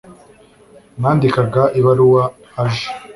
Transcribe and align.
Nandikaga 0.99 1.63
ibaruwa 1.79 2.23
aje 2.63 2.87